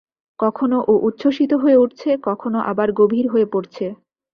কখনো 0.39 0.77
ও 0.87 0.93
উচ্ছসিত 1.07 1.51
হয়ে 1.63 1.77
উঠছে, 1.77 2.09
কখনো 2.27 2.59
আবার 2.71 2.89
গভীর 2.99 3.25
হয়ে 3.33 3.47
পড়ছে। 3.53 3.85